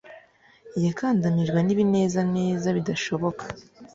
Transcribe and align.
yakandamijwe 0.85 1.59
n'ibinezeza 1.63 2.67
bidashoboka 2.77 3.43